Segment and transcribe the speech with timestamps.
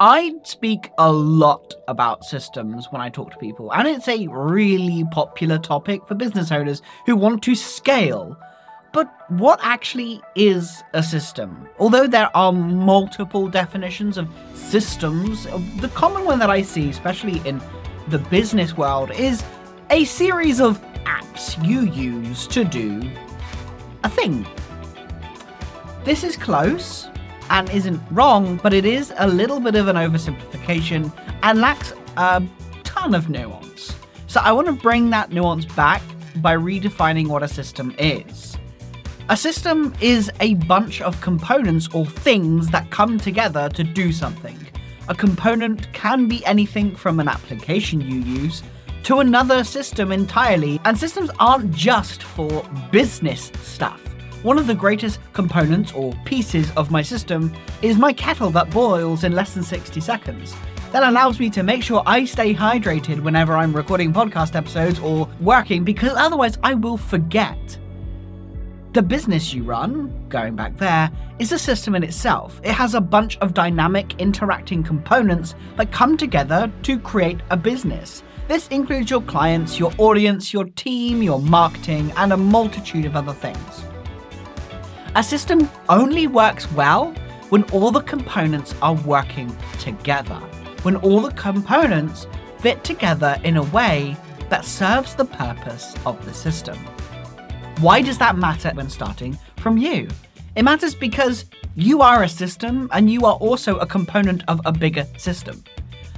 [0.00, 5.04] I speak a lot about systems when I talk to people, and it's a really
[5.12, 8.36] popular topic for business owners who want to scale.
[8.92, 11.68] But what actually is a system?
[11.78, 15.44] Although there are multiple definitions of systems,
[15.80, 17.60] the common one that I see, especially in
[18.08, 19.44] the business world, is
[19.90, 23.00] a series of apps you use to do
[24.02, 24.44] a thing.
[26.04, 27.08] This is close
[27.50, 32.42] and isn't wrong, but it is a little bit of an oversimplification and lacks a
[32.84, 33.94] ton of nuance.
[34.26, 36.02] So I want to bring that nuance back
[36.36, 38.56] by redefining what a system is.
[39.28, 44.58] A system is a bunch of components or things that come together to do something.
[45.08, 48.62] A component can be anything from an application you use
[49.04, 54.00] to another system entirely, and systems aren't just for business stuff.
[54.44, 59.24] One of the greatest components or pieces of my system is my kettle that boils
[59.24, 60.54] in less than 60 seconds.
[60.92, 65.30] That allows me to make sure I stay hydrated whenever I'm recording podcast episodes or
[65.40, 67.56] working because otherwise I will forget.
[68.92, 72.60] The business you run, going back there, is a system in itself.
[72.62, 78.22] It has a bunch of dynamic interacting components that come together to create a business.
[78.46, 83.32] This includes your clients, your audience, your team, your marketing, and a multitude of other
[83.32, 83.73] things.
[85.16, 87.14] A system only works well
[87.50, 90.40] when all the components are working together,
[90.82, 92.26] when all the components
[92.58, 94.16] fit together in a way
[94.48, 96.76] that serves the purpose of the system.
[97.78, 100.08] Why does that matter when starting from you?
[100.56, 101.44] It matters because
[101.76, 105.62] you are a system and you are also a component of a bigger system.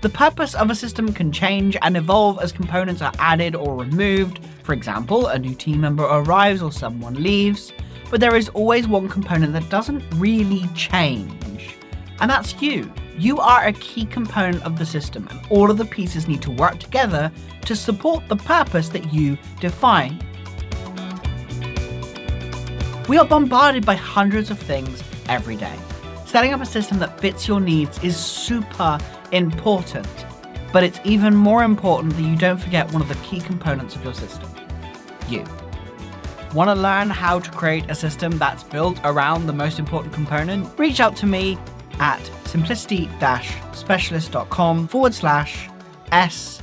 [0.00, 4.40] The purpose of a system can change and evolve as components are added or removed.
[4.62, 7.70] For example, a new team member arrives or someone leaves
[8.10, 11.76] but there is always one component that doesn't really change,
[12.20, 12.92] and that's you.
[13.16, 16.50] You are a key component of the system, and all of the pieces need to
[16.50, 20.22] work together to support the purpose that you define.
[23.08, 25.76] We are bombarded by hundreds of things every day.
[26.26, 28.98] Setting up a system that fits your needs is super
[29.32, 30.26] important,
[30.72, 34.04] but it's even more important that you don't forget one of the key components of
[34.04, 34.48] your system
[35.30, 35.44] you.
[36.54, 40.78] Want to learn how to create a system that's built around the most important component?
[40.78, 41.58] Reach out to me
[42.00, 43.08] at simplicity
[43.72, 45.68] specialist.com forward slash
[46.10, 46.60] SFY.